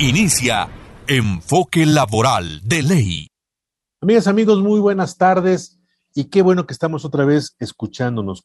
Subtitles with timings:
[0.00, 0.68] Inicia
[1.08, 3.28] Enfoque Laboral de Ley.
[4.00, 5.80] Amigas, amigos, muy buenas tardes
[6.14, 8.44] y qué bueno que estamos otra vez escuchándonos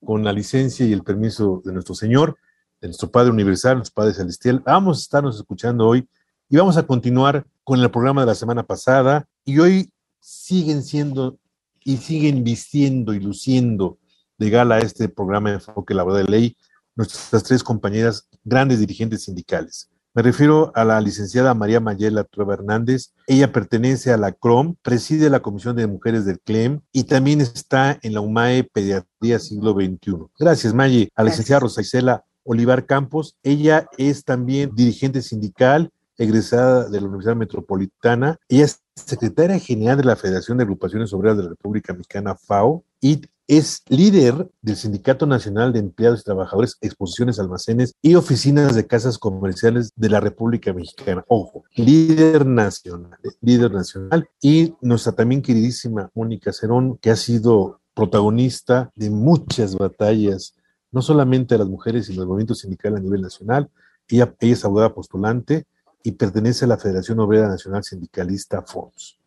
[0.00, 2.38] con, la licencia y el permiso de nuestro Señor,
[2.80, 4.62] de nuestro Padre Universal, nuestro Padre Celestial.
[4.64, 6.08] Vamos a estarnos escuchando hoy
[6.48, 11.36] y vamos a continuar con el programa de la semana pasada y hoy siguen siendo
[11.84, 13.98] y siguen vistiendo y luciendo
[14.38, 16.56] de gala este programa de Enfoque Laboral de Ley
[16.94, 19.91] nuestras tres compañeras grandes dirigentes sindicales.
[20.14, 23.14] Me refiero a la licenciada María Mayela Trueba Hernández.
[23.26, 27.98] Ella pertenece a la CROM, preside la Comisión de Mujeres del CLEM y también está
[28.02, 30.26] en la UMAE Pediatría Siglo XXI.
[30.38, 31.08] Gracias, Maye.
[31.14, 33.38] A la licenciada Rosa Isela Olivar Campos.
[33.42, 38.38] Ella es también dirigente sindical, egresada de la Universidad Metropolitana.
[38.50, 42.84] Ella es secretaria general de la Federación de Agrupaciones Obreras de la República Mexicana, FAO,
[43.00, 48.86] y es líder del Sindicato Nacional de Empleados y Trabajadores, Exposiciones, Almacenes y Oficinas de
[48.86, 51.24] Casas Comerciales de la República Mexicana.
[51.28, 54.28] Ojo, líder nacional, líder nacional.
[54.40, 60.54] Y nuestra también queridísima Mónica Cerón, que ha sido protagonista de muchas batallas,
[60.90, 63.68] no solamente a las mujeres y los movimientos sindicales a nivel nacional,
[64.08, 65.64] ella, ella es abogada postulante
[66.02, 69.18] y pertenece a la Federación Obrera Nacional Sindicalista FONS.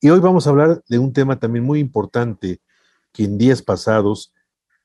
[0.00, 2.60] Y hoy vamos a hablar de un tema también muy importante
[3.16, 4.34] que en días pasados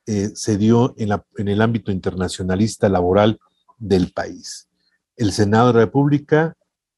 [0.05, 3.39] eh, se dio en, la, en el ámbito internacionalista laboral
[3.77, 4.69] del país.
[5.17, 6.55] El Senado de la República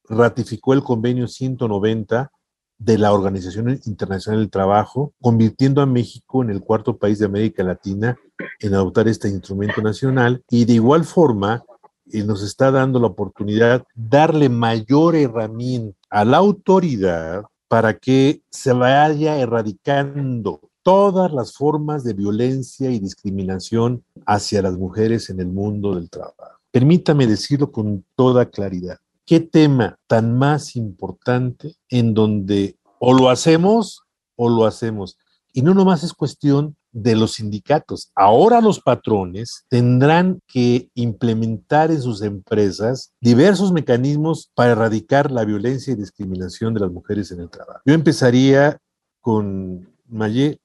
[0.07, 2.31] ratificó el convenio 190
[2.77, 7.63] de la Organización Internacional del Trabajo, convirtiendo a México en el cuarto país de América
[7.63, 8.15] Latina
[8.59, 11.63] en adoptar este instrumento nacional y de igual forma
[12.11, 18.71] eh, nos está dando la oportunidad darle mayor herramienta a la autoridad para que se
[18.73, 25.95] vaya erradicando todas las formas de violencia y discriminación hacia las mujeres en el mundo
[25.95, 26.59] del trabajo.
[26.71, 28.97] Permítame decirlo con toda claridad.
[29.25, 34.03] ¿Qué tema tan más importante en donde o lo hacemos
[34.35, 35.17] o lo hacemos?
[35.53, 38.11] Y no nomás es cuestión de los sindicatos.
[38.15, 45.93] Ahora los patrones tendrán que implementar en sus empresas diversos mecanismos para erradicar la violencia
[45.93, 47.81] y discriminación de las mujeres en el trabajo.
[47.85, 48.77] Yo empezaría
[49.21, 50.59] con Mayé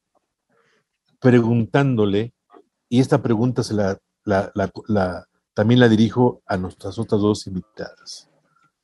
[1.20, 2.32] preguntándole,
[2.88, 4.00] y esta pregunta se la,
[5.54, 8.28] también la dirijo a nuestras otras dos invitadas.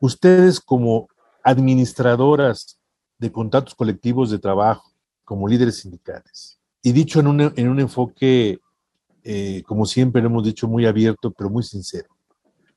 [0.01, 1.09] Ustedes como
[1.43, 2.79] administradoras
[3.19, 4.91] de contratos colectivos de trabajo,
[5.25, 8.59] como líderes sindicales, y dicho en un, en un enfoque,
[9.23, 12.09] eh, como siempre lo hemos dicho, muy abierto, pero muy sincero,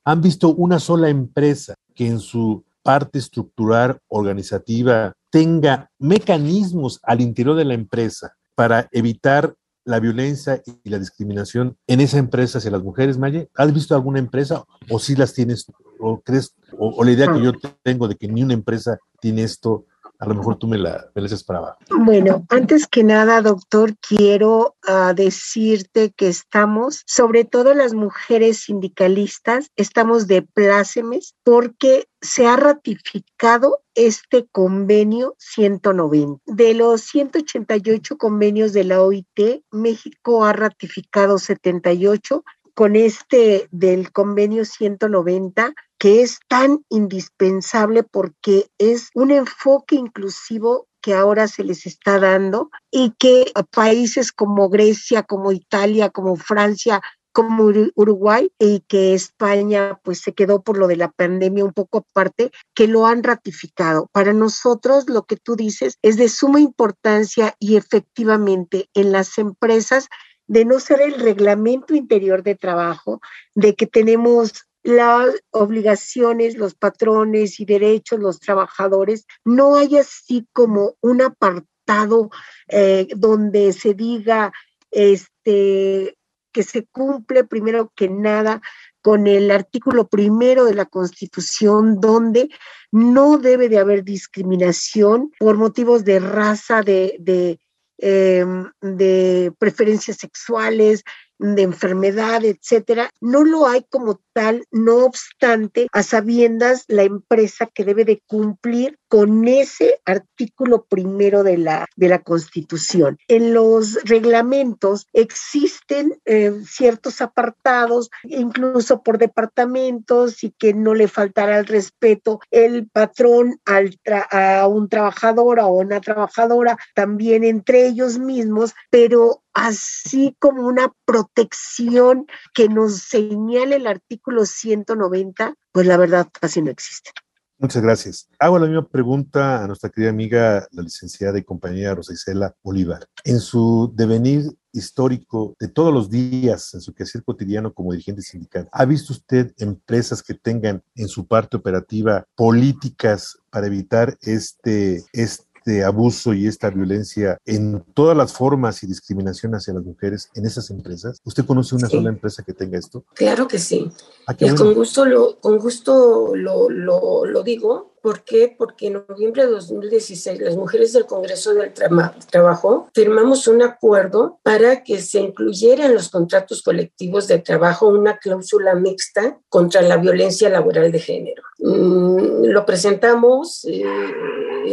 [0.06, 7.58] han visto una sola empresa que en su parte estructural organizativa tenga mecanismos al interior
[7.58, 9.54] de la empresa para evitar
[9.86, 13.50] la violencia y la discriminación en esa empresa hacia las mujeres, Maye?
[13.56, 15.68] ¿Has visto alguna empresa o si las tienes
[16.00, 17.52] o crees o, la idea que yo
[17.84, 19.86] tengo de que ni una empresa tiene esto
[20.20, 21.78] a lo mejor tú me la, me para abajo.
[21.90, 29.70] Bueno, antes que nada, doctor, quiero uh, decirte que estamos, sobre todo las mujeres sindicalistas,
[29.76, 36.42] estamos de plácemes porque se ha ratificado este convenio 190.
[36.46, 44.64] De los 188 convenios de la OIT, México ha ratificado 78 con este del convenio
[44.64, 52.20] 190 que es tan indispensable porque es un enfoque inclusivo que ahora se les está
[52.20, 60.00] dando y que países como Grecia, como Italia, como Francia, como Uruguay y que España
[60.04, 64.10] pues se quedó por lo de la pandemia un poco aparte, que lo han ratificado.
[64.12, 70.08] Para nosotros lo que tú dices es de suma importancia y efectivamente en las empresas
[70.48, 73.22] de no ser el reglamento interior de trabajo,
[73.54, 80.96] de que tenemos las obligaciones, los patrones y derechos, los trabajadores, no hay así como
[81.02, 82.30] un apartado
[82.70, 84.54] eh, donde se diga
[84.90, 86.18] este,
[86.54, 88.62] que se cumple primero que nada
[89.02, 92.50] con el artículo primero de la Constitución, donde
[92.90, 97.60] no debe de haber discriminación por motivos de raza, de, de,
[97.98, 101.04] em, de preferencias sexuales,
[101.40, 107.86] de enfermedad, etcétera, no lo hay como tal, no obstante, a sabiendas la empresa que
[107.86, 113.18] debe de cumplir con ese artículo primero de la, de la Constitución.
[113.28, 121.60] En los reglamentos existen eh, ciertos apartados, incluso por departamentos, y que no le faltará
[121.60, 129.44] el respeto el patrón a un trabajador o una trabajadora, también entre ellos mismos, pero
[129.54, 136.70] así como una protección que nos señale el artículo 190, pues la verdad casi no
[136.70, 137.12] existe.
[137.60, 138.30] Muchas gracias.
[138.38, 143.08] Hago la misma pregunta a nuestra querida amiga, la licenciada y compañera Rosa Isela Olivar.
[143.24, 148.70] En su devenir histórico de todos los días, en su quehacer cotidiano como dirigente sindical,
[148.72, 155.47] ¿ha visto usted empresas que tengan en su parte operativa políticas para evitar este, este
[155.68, 160.46] este abuso y esta violencia en todas las formas y discriminación hacia las mujeres en
[160.46, 161.20] esas empresas?
[161.26, 163.04] ¿Usted conoce una sola empresa que tenga esto?
[163.14, 163.92] Claro que sí.
[164.28, 168.56] Ah, con gusto, lo, con gusto lo, lo, lo digo ¿Por qué?
[168.58, 174.82] Porque en noviembre de 2016 las mujeres del Congreso del Trabajo firmamos un acuerdo para
[174.82, 180.50] que se incluyera en los contratos colectivos de trabajo una cláusula mixta contra la violencia
[180.50, 181.44] laboral de género.
[181.60, 183.84] Mm, lo presentamos, eh,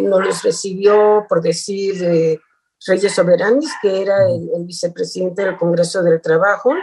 [0.02, 2.40] nos los recibió, por decir, eh,
[2.86, 6.74] Reyes Soberanis, que era el, vicepresidente del Congreso del Trabajo.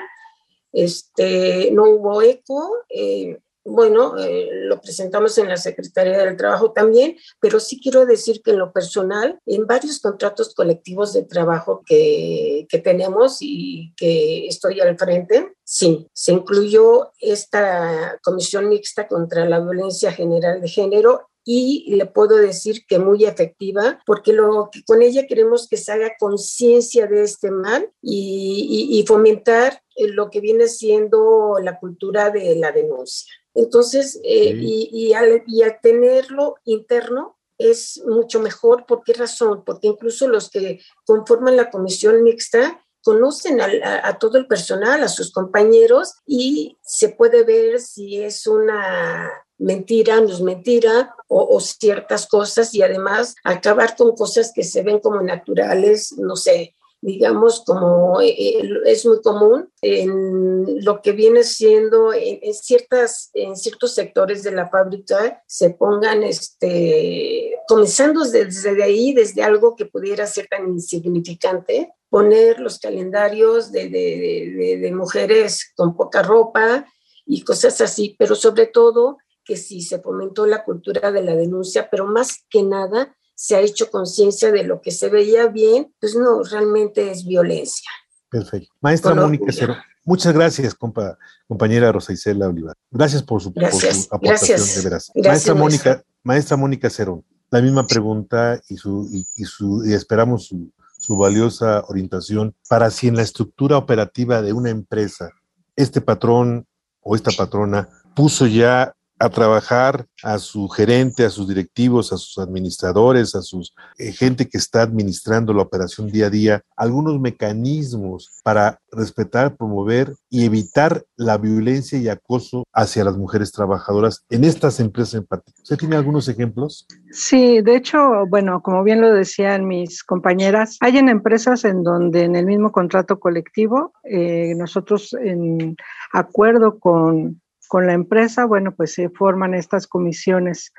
[0.71, 2.83] Este, no hubo eco.
[2.89, 8.41] Eh, bueno, eh, lo presentamos en la Secretaría del Trabajo también, pero sí quiero decir
[8.41, 14.47] que en lo personal, en varios contratos colectivos de trabajo que, que tenemos y que
[14.47, 21.29] estoy al frente, sí, se incluyó esta comisión mixta contra la violencia general de género
[21.45, 25.91] y le puedo decir que muy efectiva, porque lo que con ella queremos que se
[25.91, 32.29] haga conciencia de este mal y, y, y fomentar lo que viene siendo la cultura
[32.29, 33.33] de la denuncia.
[33.53, 35.43] Entonces, eh, y, al,
[35.81, 38.85] tenerlo interno es mucho mejor.
[38.85, 39.63] ¿Por qué razón?
[39.65, 45.31] Porque incluso los que conforman la comisión mixta conocen a, todo el personal, a sus
[45.31, 52.73] compañeros, y se puede ver si es una mentira, no es mentira, o, ciertas cosas,
[52.73, 58.61] y además acabar con cosas que se ven como naturales, no sé, digamos, como eh,
[58.85, 64.69] es muy común en lo que viene siendo en, ciertas, en ciertos sectores de la
[64.69, 72.59] fábrica, se pongan, este, comenzando desde ahí, desde algo que pudiera ser tan insignificante, poner
[72.59, 76.85] los calendarios de, de, de mujeres con poca ropa
[77.25, 81.87] y cosas así, pero sobre todo que sí se fomentó la cultura de la denuncia,
[81.89, 86.13] pero más que nada se ha hecho conciencia de lo que se veía bien, pues
[86.13, 87.89] no, realmente es violencia.
[88.29, 88.73] Perfecto.
[88.81, 91.17] Maestra Mónica Cero, muchas gracias, compa,
[91.47, 92.75] compañera Rosa Isela Olivar.
[92.91, 95.11] Gracias por su, aportación, de veras.
[95.15, 100.71] maestra Mónica, maestra Mónica Cero, la misma pregunta y, su, y, su, y esperamos su,
[101.01, 105.31] su valiosa orientación para si en la estructura operativa de una empresa
[105.75, 106.67] este patrón
[107.01, 112.39] o esta patrona puso ya a trabajar a su gerente, a sus directivos, a sus
[112.39, 118.41] administradores, a sus eh, gente que está administrando la operación día a día, algunos mecanismos
[118.43, 124.79] para respetar, promover y evitar la violencia y acoso hacia las mujeres trabajadoras en estas
[124.79, 125.61] empresas en particular.
[125.61, 126.87] ¿Usted tiene algunos ejemplos?
[127.11, 132.23] Sí, de hecho, bueno, como bien lo decían mis compañeras, hay en empresas en donde
[132.23, 135.75] en el mismo contrato colectivo, eh, nosotros en
[136.11, 137.39] acuerdo con
[137.71, 140.73] con la empresa, bueno, pues se forman estas comisiones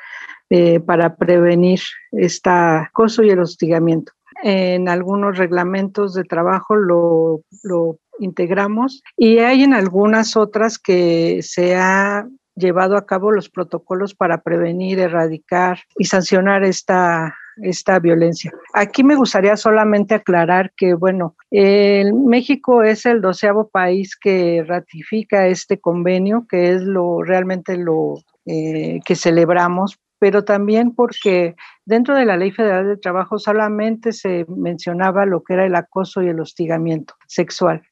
[0.51, 1.81] eh, para prevenir
[2.11, 4.13] este acoso y el hostigamiento.
[4.43, 11.77] En algunos reglamentos de trabajo lo, lo integramos y hay en algunas otras que se
[11.77, 18.53] ha llevado a cabo los protocolos para prevenir, erradicar y sancionar esta esta violencia.
[18.75, 25.79] Aquí me gustaría solamente aclarar que, bueno, México es el doceavo país que ratifica este
[25.79, 28.15] convenio, que es lo realmente lo
[28.47, 34.47] eh, que celebramos pero también porque dentro de la Ley Federal de Trabajo solamente se
[34.49, 37.83] mencionaba lo que era el acoso y el hostigamiento sexual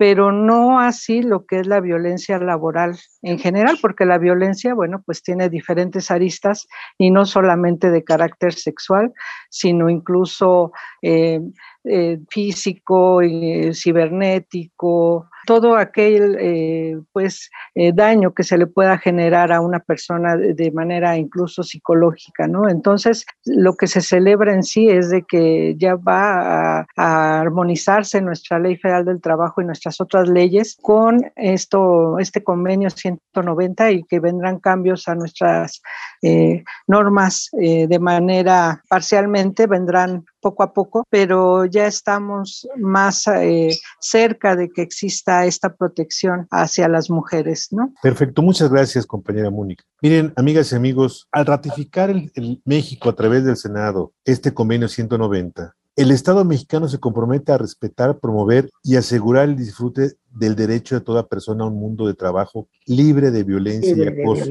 [0.00, 5.02] pero no así lo que es la violencia laboral en general, porque la violencia, bueno,
[5.04, 6.66] pues tiene diferentes aristas
[6.96, 9.12] y no solamente de carácter sexual,
[9.50, 11.42] sino incluso eh,
[11.84, 19.50] eh, físico, eh, cibernético, todo aquel eh, pues eh, daño que se le pueda generar
[19.50, 22.68] a una persona de, manera incluso psicológica, ¿no?
[22.68, 28.60] Entonces, lo que se celebra en sí es de que ya va a, armonizarse nuestra
[28.60, 34.20] Ley Federal del Trabajo y nuestras otras leyes con esto, este convenio 190 y que
[34.20, 35.82] vendrán cambios a nuestras
[36.22, 44.56] eh, normas de manera parcialmente, vendrán poco a poco, pero ya estamos más eh, cerca
[44.56, 47.92] de que exista esta protección hacia las mujeres, ¿no?
[48.02, 49.84] Perfecto, muchas gracias, compañera Mónica.
[50.02, 54.88] Miren, amigas y amigos, al ratificar el, el México a través del Senado este convenio
[54.88, 60.94] 190, el Estado mexicano se compromete a respetar, promover y asegurar el disfrute del derecho
[60.94, 64.46] de toda persona a un mundo de trabajo libre de violencia y acoso,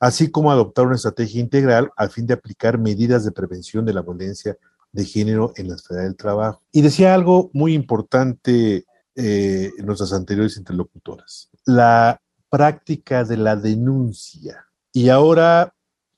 [0.00, 4.02] así como adoptar una estrategia integral al fin de aplicar medidas de prevención de la
[4.02, 4.58] violencia
[4.92, 6.62] de género en la esfera del trabajo.
[6.72, 14.66] Y decía algo muy importante eh, en nuestras anteriores interlocutoras, la práctica de la denuncia.
[14.92, 15.72] Y ahora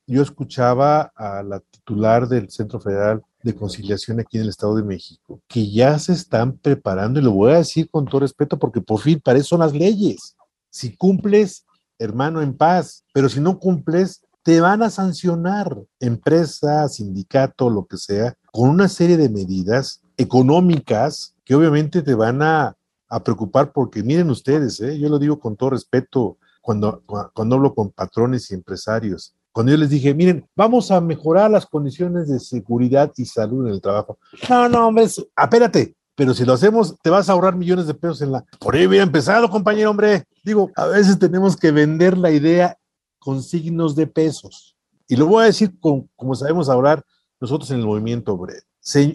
[0.06, 4.82] yo escuchaba a la titular del Centro Federal de Conciliación aquí en el Estado de
[4.82, 8.80] México, que ya se están preparando, y lo voy a decir con todo respeto, porque
[8.80, 10.36] por fin para eso son las leyes.
[10.70, 11.64] Si cumples,
[11.98, 17.96] hermano, en paz, pero si no cumples, te van a sancionar, empresa, sindicato, lo que
[17.96, 22.76] sea, con una serie de medidas económicas que obviamente te van a,
[23.24, 24.98] preocupar porque miren ustedes, ¿eh?
[24.98, 27.02] yo lo digo con todo respeto cuando,
[27.34, 31.66] cuando hablo con patrones y empresarios, cuando yo les dije, miren, vamos a mejorar las
[31.66, 34.18] condiciones de seguridad y salud en el trabajo.
[34.48, 38.22] No, no, hombre, espérate, pero si lo hacemos, te vas a ahorrar millones de pesos
[38.22, 38.44] en la...
[38.58, 40.24] Por ahí hubiera empezado, compañero, hombre.
[40.42, 42.78] Digo, a veces tenemos que vender la idea
[43.18, 44.74] con signos de pesos.
[45.06, 47.04] Y lo voy a decir con, como sabemos ahorrar
[47.42, 48.62] nosotros en el movimiento obrero.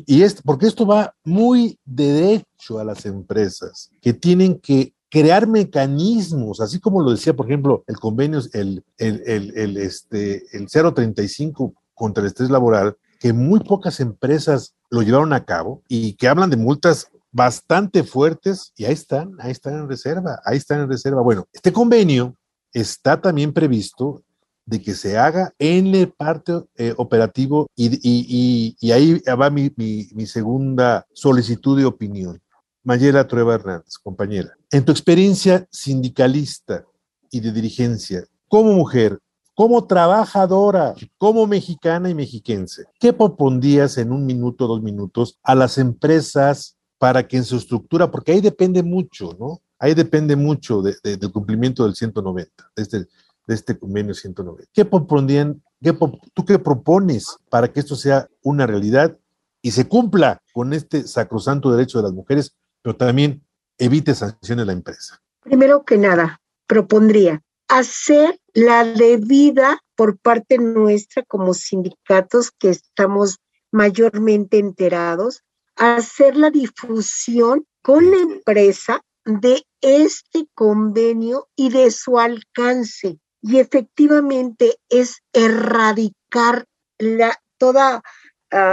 [0.05, 6.59] y esto, porque esto va muy derecho a las empresas que tienen que crear mecanismos,
[6.59, 9.21] así como lo decía, por ejemplo, el convenio, el, el,
[9.55, 15.45] el, este, el 035 contra el estrés laboral, que muy pocas empresas lo llevaron a
[15.45, 20.41] cabo y que hablan de multas bastante fuertes y ahí están, ahí están en reserva,
[20.43, 21.21] ahí están en reserva.
[21.21, 22.35] Bueno, este convenio
[22.73, 24.21] está también previsto
[24.67, 29.71] de que se haga en el parte eh, operativo y, y, y, ahí va mi,
[29.77, 32.39] mi, mi segunda solicitud de opinión.
[32.83, 36.85] Mayela Trueba Hernández, compañera, en tu experiencia sindicalista
[37.31, 39.19] y de dirigencia, como mujer,
[39.55, 45.77] como trabajadora, como mexicana y mexiquense, ¿qué propondrías en un minuto, dos minutos a las
[45.77, 49.61] empresas para que en su estructura, porque ahí depende mucho, ¿no?
[49.79, 53.07] Ahí depende mucho del cumplimiento del 190, de este,
[53.47, 54.69] de este convenio 190.
[54.73, 55.93] ¿Qué propondrían, qué,
[56.33, 59.17] tú qué propones para que esto sea una realidad
[59.61, 62.55] y se cumpla con este sacrosanto derecho de las mujeres
[62.87, 63.45] pero también
[63.77, 65.21] evite sanciones a la empresa.
[65.41, 73.39] Primero que nada, propondría hacer la debida por parte nuestra como sindicatos que estamos
[73.73, 75.43] mayormente enterados,
[75.75, 83.19] hacer la difusión con la empresa de este convenio y de su alcance.
[83.47, 86.65] Y efectivamente es erradicar
[86.99, 88.03] la, toda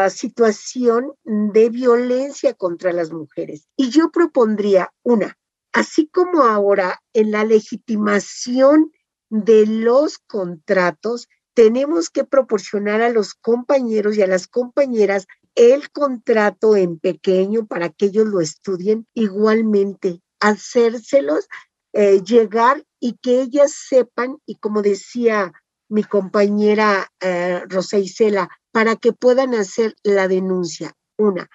[0.09, 3.67] situación de violencia contra las mujeres.
[3.77, 5.37] Y yo propondría una,
[5.73, 8.93] así como ahora en la legitimación
[9.31, 16.77] de los contratos, tenemos que proporcionar a los compañeros y a las compañeras el contrato
[16.77, 21.49] en pequeño para que ellos lo estudien igualmente, hacérselos
[21.97, 25.53] eh, llegar y que ellas sepan, y como decía
[25.89, 30.93] mi compañera eh, Rosa Isela, para que puedan hacer la denuncia.
[31.17, 31.49] Una.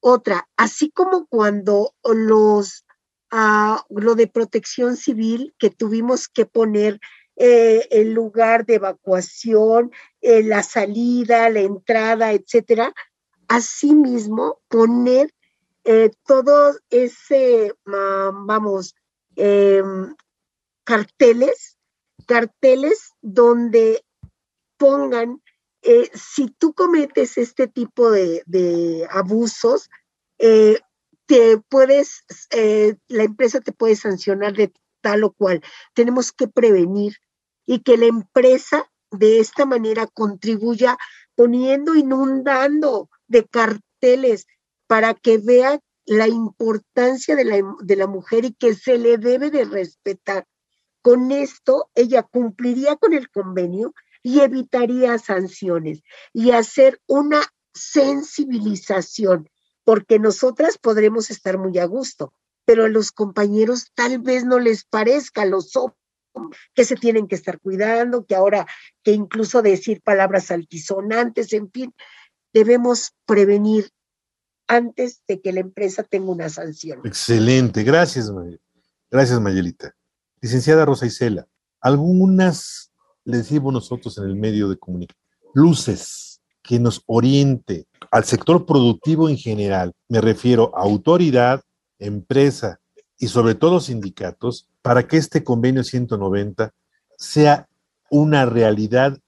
[0.00, 2.84] Otra, así como cuando los,
[3.32, 7.00] uh, lo de protección civil que tuvimos que poner
[7.36, 12.92] eh, el lugar de evacuación, eh, la salida, la entrada, etcétera,
[13.48, 15.32] asimismo poner
[16.26, 18.96] todo ese, vamos,
[19.36, 20.14] em,
[20.84, 21.78] carteles,
[22.26, 24.04] carteles donde
[24.76, 25.40] pongan
[25.88, 29.88] eh, si tú cometes este tipo de, abusos,
[30.38, 30.80] eh,
[31.26, 35.62] te puedes, eh, la empresa te puede sancionar de tal o cual.
[35.94, 37.16] Tenemos que prevenir
[37.66, 40.98] y que la empresa de esta manera contribuya
[41.36, 44.46] poniendo, inundando de carteles
[44.88, 49.50] para que vea la importancia de la, de la mujer y que se le debe
[49.50, 50.46] de respetar.
[51.02, 57.42] Con esto, ella cumpliría con el convenio y evitaría sanciones y hacer una
[57.74, 59.48] sensibilización,
[59.84, 62.32] porque nosotras podremos estar muy a gusto,
[62.64, 65.72] pero a los compañeros tal vez no les parezca, los
[66.74, 68.66] que se tienen que estar cuidando, que ahora
[69.02, 71.94] que incluso decir palabras altisonantes, en fin,
[72.52, 73.90] debemos prevenir
[74.68, 77.00] antes de que la empresa tenga una sanción.
[77.04, 78.30] Excelente, gracias,
[79.10, 79.94] gracias Mayelita.
[80.40, 81.46] Licenciada Rosa Isela,
[81.80, 82.92] algunas
[83.24, 85.22] le decimos nosotros en el medio de comunicación,
[85.54, 91.62] luces que nos oriente al sector productivo en general, me refiero a autoridad,
[91.98, 92.80] empresa
[93.18, 96.72] y sobre todo sindicatos, para que este convenio 190
[97.18, 97.68] sea
[98.10, 99.18] una realidad.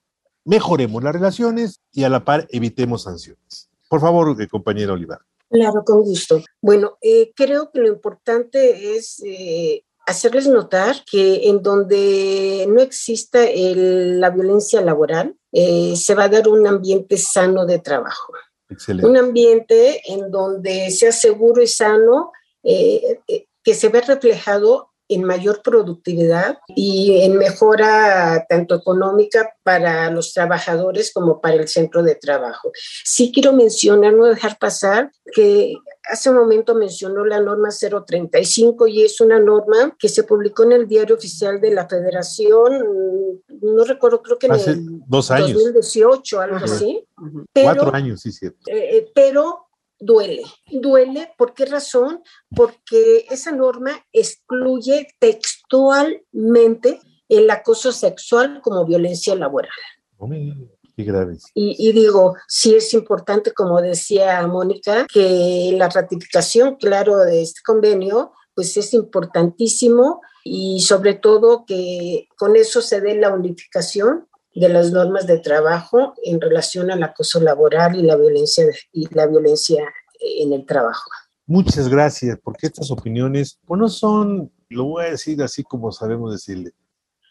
[0.45, 3.69] Mejoremos las relaciones y a la par evitemos sanciones.
[3.89, 5.21] Por favor, eh, compañera Olivar.
[5.51, 6.43] Claro, con gusto.
[6.61, 13.41] Bueno, eh, creo que lo importante es eh, hacerles notar que en donde no exista
[13.55, 18.33] la violencia laboral, se va a dar un ambiente sano de trabajo.
[18.69, 19.09] Excelente.
[19.09, 26.59] Un ambiente en donde sea seguro y sano, que se ve reflejado en mayor productividad
[26.69, 32.71] y en mejora tanto económica para los trabajadores como para el centro de trabajo.
[33.05, 35.75] Sí quiero mencionar, no dejar pasar, que
[36.11, 40.73] hace un momento mencionó la norma 035 y es una norma que se publicó en
[40.73, 42.85] el diario oficial de la Federación,
[43.61, 45.53] no recuerdo, creo que en hace el dos años.
[45.55, 47.05] 2018, algo así.
[47.53, 48.71] Cuatro años, sí, cierto.
[48.71, 49.68] Eh, eh, pero
[49.99, 50.45] duele.
[50.71, 52.23] Duele, ¿por qué razón?
[52.55, 59.71] Porque esa norma excluye textualmente el acoso sexual como violencia laboral.
[60.97, 61.37] qué grave.
[61.55, 67.61] Y, y, digo, sí es importante, como decía Mónica, que la ratificación, claro, de este
[67.65, 74.28] convenio, pues es importantísimo y sobre todo que con eso se dé la unificación
[74.59, 79.27] de las normas de trabajo en relación al acoso laboral y la violencia y la
[79.27, 79.83] violencia
[80.21, 81.11] en el trabajo.
[81.47, 86.33] Muchas gracias, porque estas opiniones, pues no son, lo voy a decir así como sabemos
[86.33, 86.73] decirle,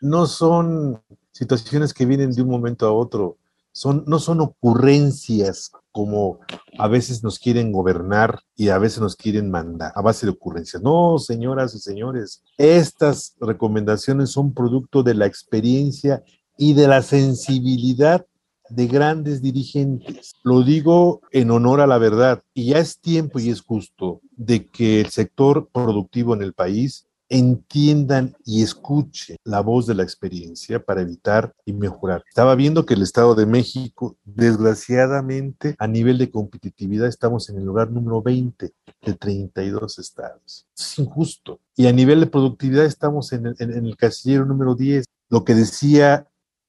[0.01, 3.37] no son situaciones que vienen de un momento a otro,
[3.71, 6.39] son, no son ocurrencias como
[6.79, 10.81] a veces nos quieren gobernar y a veces nos quieren mandar a base de ocurrencias.
[10.81, 16.23] No, señoras y señores, estas recomendaciones son producto de la experiencia
[16.57, 18.25] y de la sensibilidad
[18.69, 20.35] de grandes dirigentes.
[20.43, 24.65] Lo digo en honor a la verdad y ya es tiempo y es justo de
[24.65, 30.83] que el sector productivo en el país entiendan y escuchen la voz de la experiencia
[30.83, 32.23] para evitar y mejorar.
[32.27, 37.65] Estaba viendo que el Estado de México, desgraciadamente, a nivel de competitividad estamos en el
[37.65, 40.65] lugar número 20 de 32 estados.
[40.77, 41.59] Es injusto.
[41.75, 45.05] Y a nivel de productividad estamos en el, en el casillero número 10.
[45.29, 46.27] Lo que decía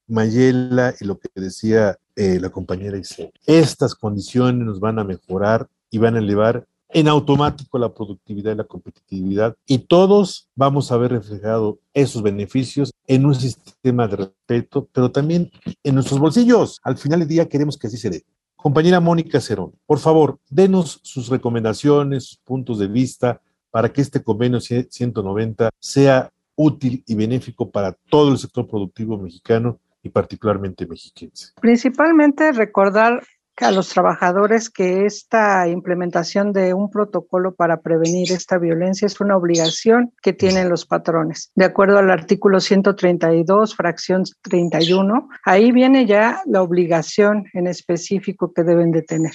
[0.09, 3.33] Mayela y lo que decía eh, la compañera Isabel.
[3.47, 8.57] Estas condiciones nos van a mejorar y van a elevar en automático la productividad y
[8.57, 14.89] la competitividad y todos vamos a ver reflejado esos beneficios en un sistema de respeto,
[14.93, 15.51] pero también
[15.85, 16.81] en nuestros bolsillos.
[16.83, 18.25] Al final del día queremos que así se dé.
[18.57, 23.41] Compañera Mónica Cerón, por favor, denos sus recomendaciones, sus puntos de vista
[23.71, 29.79] para que este convenio 190 sea útil y benéfico para todo el sector productivo mexicano
[30.03, 31.53] y particularmente mexiquense.
[31.61, 33.23] Principalmente recordar
[33.65, 39.37] a los trabajadores que esta implementación de un protocolo para prevenir esta violencia es una
[39.37, 41.51] obligación que tienen los patrones.
[41.55, 48.63] De acuerdo al artículo 132, fracción 31, ahí viene ya la obligación en específico que
[48.63, 49.33] deben de tener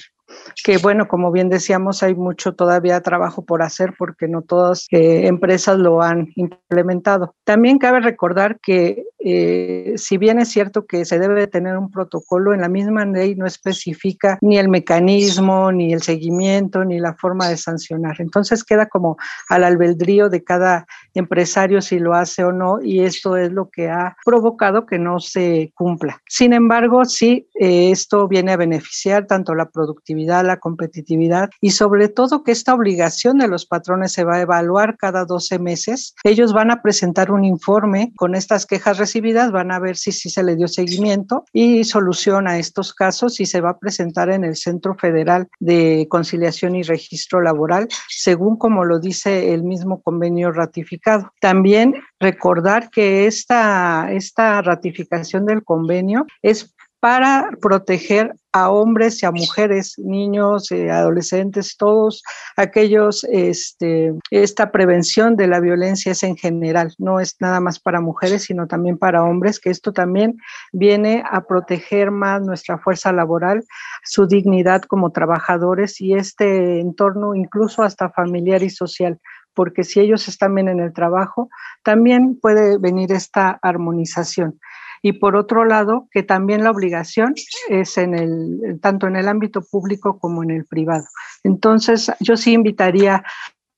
[0.62, 5.26] que bueno, como bien decíamos, hay mucho todavía trabajo por hacer porque no todas eh,
[5.26, 7.34] empresas lo han implementado.
[7.44, 12.52] También cabe recordar que eh, si bien es cierto que se debe tener un protocolo,
[12.52, 17.48] en la misma ley no especifica ni el mecanismo, ni el seguimiento, ni la forma
[17.48, 18.16] de sancionar.
[18.18, 19.16] Entonces queda como
[19.48, 23.88] al albedrío de cada empresario si lo hace o no y esto es lo que
[23.88, 26.20] ha provocado que no se cumpla.
[26.28, 32.08] Sin embargo, sí, eh, esto viene a beneficiar tanto la productividad la competitividad y sobre
[32.08, 36.14] todo que esta obligación de los patrones se va a evaluar cada 12 meses.
[36.24, 40.30] Ellos van a presentar un informe con estas quejas recibidas, van a ver si, si
[40.30, 44.44] se le dio seguimiento y solución a estos casos y se va a presentar en
[44.44, 50.52] el Centro Federal de Conciliación y Registro Laboral, según como lo dice el mismo convenio
[50.52, 51.32] ratificado.
[51.40, 59.32] También recordar que esta, esta ratificación del convenio es para proteger a hombres y a
[59.32, 62.22] mujeres, niños, eh, adolescentes, todos
[62.56, 68.00] aquellos, este, esta prevención de la violencia es en general, no es nada más para
[68.00, 70.38] mujeres, sino también para hombres, que esto también
[70.72, 73.64] viene a proteger más nuestra fuerza laboral,
[74.04, 79.18] su dignidad como trabajadores y este entorno incluso hasta familiar y social
[79.54, 81.48] porque si ellos están bien en el trabajo,
[81.82, 84.58] también puede venir esta armonización.
[85.06, 87.34] Y por otro lado, que también la obligación
[87.68, 91.04] es en el, tanto en el ámbito público como en el privado.
[91.42, 93.22] Entonces, yo sí invitaría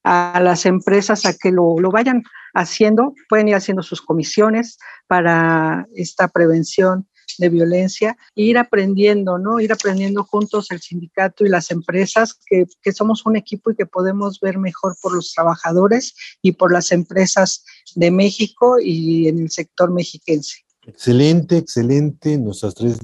[0.04, 2.22] a las empresas a que lo, lo vayan
[2.54, 7.08] haciendo, pueden ir haciendo sus comisiones para esta prevención
[7.38, 9.58] de violencia, e ir aprendiendo, ¿no?
[9.58, 13.84] Ir aprendiendo juntos el sindicato y las empresas, que, que, somos un equipo y que
[13.84, 17.64] podemos ver mejor por los trabajadores y por las empresas
[17.96, 20.65] de México y en el sector mexiquense.
[20.86, 23.00] Excelente, excelente, nuestras tres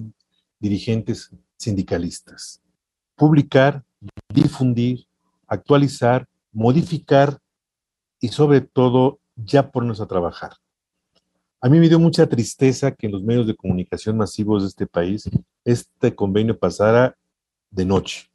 [0.60, 2.62] dirigentes sindicalistas.
[3.16, 3.82] Publicar,
[4.32, 5.04] difundir,
[5.48, 7.40] actualizar, modificar
[8.20, 10.52] y sobre todo ya ponernos a trabajar.
[11.60, 14.86] A mí me dio mucha tristeza que en los medios de comunicación masivos de este
[14.86, 15.28] país
[15.64, 17.16] este convenio pasara
[17.68, 18.30] de noche,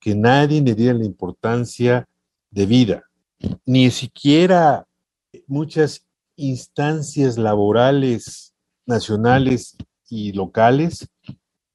[0.00, 2.08] que nadie le diera la importancia
[2.50, 3.04] de vida,
[3.64, 4.88] ni siquiera
[5.46, 6.04] muchas
[6.36, 8.54] instancias laborales
[8.86, 9.76] nacionales
[10.08, 11.08] y locales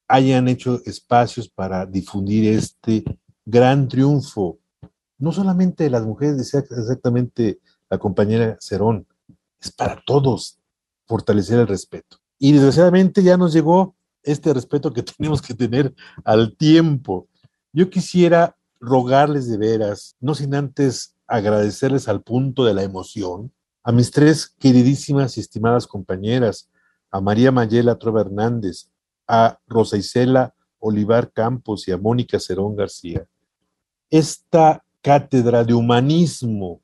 [0.08, 3.04] hayan hecho espacios para difundir este
[3.46, 4.60] gran triunfo,
[5.18, 9.08] no solamente de las mujeres, decía exactamente la compañera Cerón,
[9.62, 10.60] es para todos
[11.06, 12.18] fortalecer el respeto.
[12.38, 15.94] Y desgraciadamente ya nos llegó este respeto que tenemos que tener
[16.24, 17.28] al tiempo.
[17.74, 23.52] Yo quisiera rogarles de veras, no sin antes agradecerles al punto de la emoción,
[23.84, 26.70] a mis tres queridísimas y estimadas compañeras,
[27.12, 28.90] a María Mayela Trova Hernández,
[29.28, 33.26] a Rosa Isela Olivar Campos y a Mónica Cerón García.
[34.10, 36.82] Esta cátedra de humanismo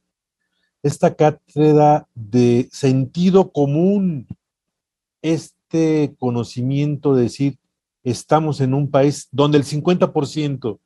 [0.86, 4.28] esta cátedra de sentido común,
[5.24, 7.58] este conocimiento de decir,
[8.04, 10.78] estamos en un país donde el 50%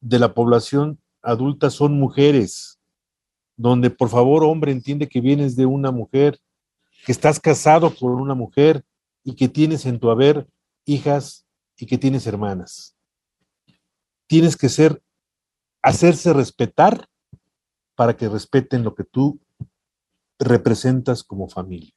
[0.00, 2.78] de la población adulta son mujeres,
[3.56, 6.38] donde por favor, hombre, entiende que vienes de una mujer,
[7.04, 8.84] que estás casado con una mujer
[9.24, 10.46] y que tienes en tu haber
[10.84, 12.96] hijas y que tienes hermanas.
[14.26, 15.02] Tienes que ser,
[15.82, 17.08] hacerse respetar
[17.94, 19.40] para que respeten lo que tú
[20.38, 21.94] representas como familia.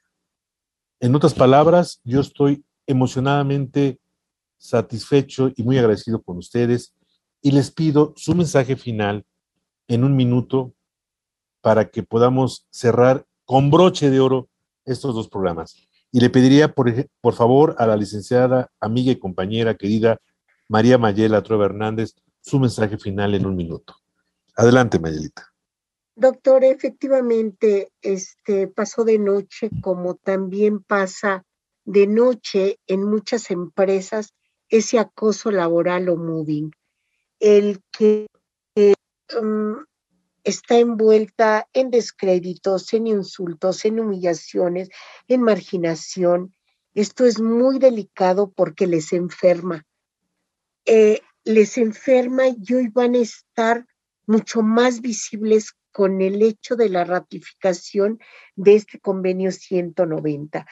[1.00, 4.00] En otras palabras, yo estoy emocionadamente
[4.58, 6.94] satisfecho y muy agradecido con ustedes
[7.42, 9.26] y les pido su mensaje final
[9.88, 10.75] en un minuto
[11.66, 14.48] para que podamos cerrar con broche de oro
[14.86, 15.76] estos dos programas.
[16.12, 20.20] Y le pediría, por, por favor, a la licenciada, amiga y compañera querida
[20.70, 23.96] María Mayela Trueba Hernández, su mensaje final en un minuto.
[24.56, 25.52] Adelante, Mayelita.
[26.16, 31.46] Doctor, efectivamente, este pasó de noche como también pasa
[31.84, 34.36] de noche en muchas empresas
[34.70, 36.70] ese acoso laboral o moving,
[37.40, 38.28] el que
[39.42, 39.78] um,
[40.46, 44.90] está envuelta en descréditos, en insultos, en humillaciones,
[45.28, 46.56] en marginación.
[46.94, 49.86] Esto es muy delicado porque les enferma.
[50.86, 53.86] Eh, les enferma y hoy van a estar
[54.28, 58.20] mucho más visibles con el hecho de la ratificación
[58.56, 60.66] de este convenio 190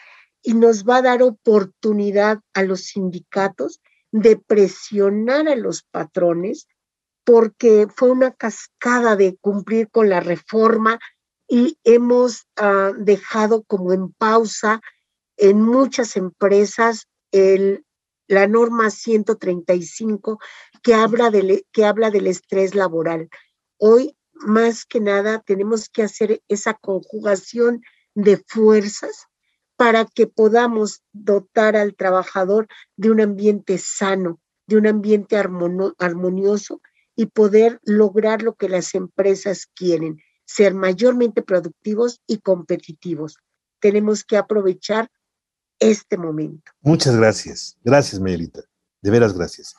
[0.43, 3.81] y nos va a dar oportunidad a los sindicatos
[4.11, 6.67] de presionar a los patrones
[7.23, 10.99] porque fue una cascada de cumplir con la reforma
[11.47, 14.81] y hemos ah, dejado como en pausa
[15.37, 17.07] en muchas empresas
[18.27, 20.39] la norma 135
[20.83, 23.29] que habla, del, que habla del estrés laboral.
[23.77, 27.81] Hoy más que nada tenemos que hacer esa conjugación
[28.13, 29.27] de fuerzas
[29.75, 36.81] para que podamos dotar al trabajador de un ambiente sano, de un ambiente armonioso
[37.15, 43.37] y poder lograr lo que las empresas quieren, ser mayormente productivos y competitivos.
[43.79, 45.09] Tenemos que aprovechar
[45.79, 46.71] este momento.
[46.81, 47.77] Muchas gracias.
[47.83, 48.61] Gracias, Melita.
[49.01, 49.75] De veras, gracias.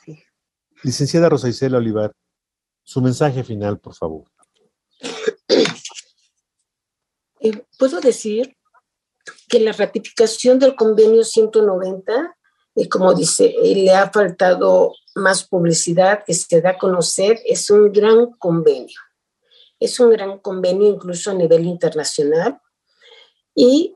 [0.83, 2.13] Licenciada Rosa Isela Olivar,
[2.83, 4.25] su mensaje final, por favor.
[7.39, 8.55] Eh, puedo decir
[9.49, 12.37] que la ratificación del convenio 190,
[12.75, 17.69] eh, como dice, eh, le ha faltado más publicidad, que se da a conocer, es
[17.69, 18.99] un gran convenio.
[19.79, 22.59] Es un gran convenio incluso a nivel internacional
[23.53, 23.93] y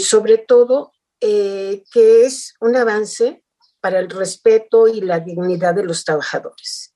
[0.00, 3.42] sobre todo que es un avance
[3.80, 6.92] para el respeto y la dignidad de los trabajadores.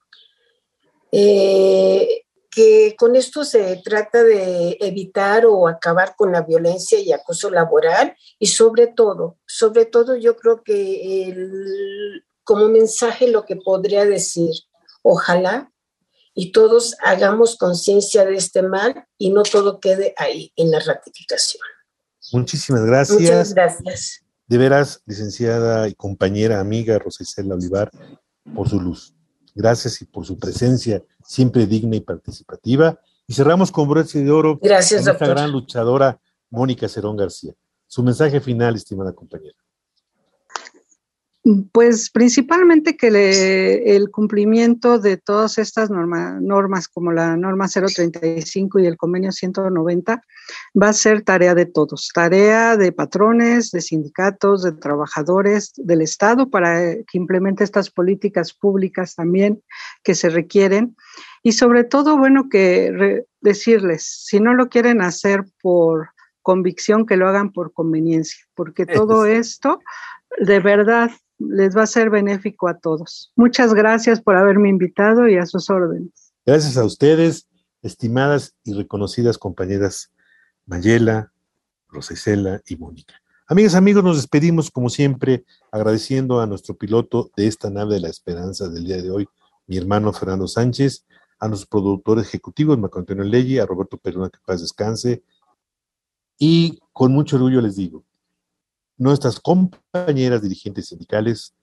[1.12, 7.49] Eh, que con esto se trata de evitar o acabar con la violencia y acoso
[7.49, 14.51] laboral y sobre todo, sobre todo yo creo que como mensaje lo que podría decir,
[15.03, 15.71] ojalá
[16.35, 21.63] y todos hagamos conciencia de este mal y no todo quede ahí en la ratificación.
[22.33, 23.21] Muchísimas gracias.
[23.21, 24.25] Muchas gracias.
[24.49, 27.89] De veras, licenciada y compañera, amiga Rosicela Olivar,
[28.53, 29.15] por su luz.
[29.55, 32.99] Gracias y por su presencia siempre digna y participativa.
[33.29, 34.59] Y cerramos con broche de oro.
[34.61, 37.55] Gracias, esta gran luchadora, Mónica Cerón García.
[37.87, 39.55] Su mensaje final, estimada compañera.
[41.73, 48.97] Pues principalmente que el cumplimiento de todas estas normas como la norma 035 y el
[48.97, 50.23] convenio 190
[50.81, 56.51] va a ser tarea de todos, tarea de patrones, de sindicatos, de trabajadores del Estado
[56.51, 59.63] para que implemente estas políticas públicas también
[60.05, 60.95] que se requieren.
[61.43, 66.11] Y sobre todo, bueno, que decirles, si no lo quieren hacer por
[66.43, 69.81] convicción, que lo hagan por conveniencia, porque todo esto
[70.39, 73.33] de verdad les va a ser benéfico a todos.
[73.37, 76.33] Muchas gracias por haberme invitado y a sus órdenes.
[76.46, 77.48] Gracias a ustedes,
[77.83, 80.12] estimadas y reconocidas compañeras
[80.66, 81.33] Mayela,
[81.88, 83.14] Rosicela y Mónica.
[83.46, 88.09] Amigas, amigos, nos despedimos como siempre agradeciendo a nuestro piloto de esta nave de la
[88.09, 89.29] esperanza del día de hoy,
[89.66, 91.05] mi hermano Fernando Sánchez,
[91.40, 95.24] a nuestros productores ejecutivos, Marco Antonio Ley, a Roberto Peruna, que paz descanse.
[96.38, 98.05] Y con mucho orgullo les digo,
[99.01, 101.55] nuestras compañeras dirigentes sindicales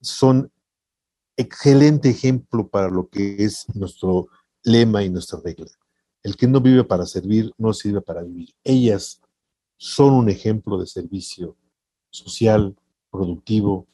[0.00, 0.50] son
[1.36, 4.26] excelente ejemplo para lo que es nuestro
[4.64, 5.68] lema y nuestra regla.
[6.24, 8.52] El que no vive para servir, no sirve para vivir.
[8.64, 9.20] Ellas
[9.76, 11.56] son un ejemplo de servicio
[12.10, 12.74] social,
[13.12, 13.86] productivo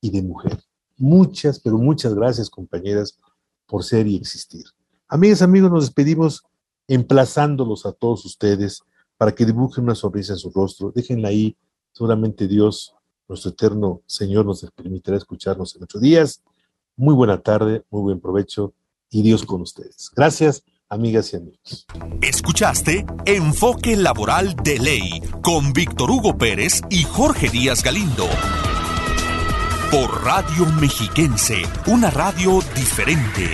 [0.00, 0.64] y de mujer.
[0.96, 3.18] Muchas, pero muchas gracias, compañeras,
[3.66, 4.64] por ser y existir.
[5.08, 6.42] Amigas, amigos, nos despedimos
[6.86, 8.80] emplazándolos a todos ustedes
[9.18, 10.90] para que dibujen una sonrisa en su rostro.
[10.90, 11.54] Déjenla ahí
[11.92, 12.94] Seguramente Dios,
[13.28, 16.42] nuestro eterno Señor, nos permitirá escucharnos en ocho días.
[16.96, 18.72] Muy buena tarde, muy buen provecho
[19.10, 20.10] y Dios con ustedes.
[20.14, 21.86] Gracias, amigas y amigos.
[22.20, 28.26] Escuchaste Enfoque Laboral de Ley con Víctor Hugo Pérez y Jorge Díaz Galindo.
[29.90, 33.48] Por Radio Mexiquense, una radio diferente.